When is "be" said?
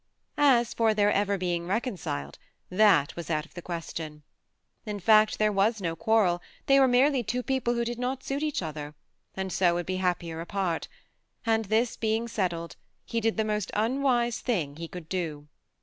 9.85-9.97